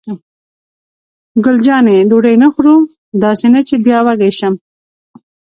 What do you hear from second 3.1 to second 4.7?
داسې نه چې بیا وږې شم.